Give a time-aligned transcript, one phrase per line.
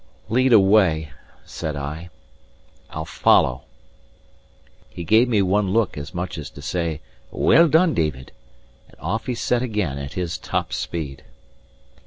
[0.29, 1.11] "Lead away!"
[1.45, 2.09] said I.
[2.89, 3.65] "I'll follow."
[4.89, 8.31] He gave me one look as much as to say, "Well done, David!"
[8.89, 11.23] and off he set again at his top speed.